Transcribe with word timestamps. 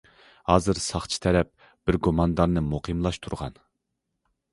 ھازىر 0.51 0.79
ساقچى 0.83 1.19
تەرەپ 1.25 1.51
بىر 1.89 1.99
گۇماندارنى 2.07 2.63
مۇقىملاشتۇرغان. 2.71 3.61